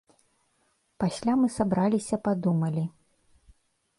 Пасля 1.03 1.33
мы 1.41 1.47
сабраліся 1.57 2.15
падумалі. 2.27 2.83